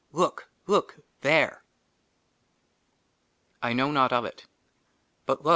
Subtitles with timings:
[0.07, 0.49] *' LOOK!
[0.65, 0.97] LOOK!
[1.21, 1.63] THERE!"
[3.61, 4.47] I KNOW NOT OF IT.
[5.27, 5.49] BUT, LO